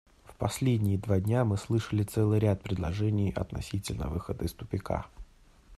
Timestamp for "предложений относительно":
2.63-4.07